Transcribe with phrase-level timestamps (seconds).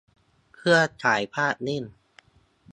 [0.55, 1.83] เครื่องฉายภาพนิ่ง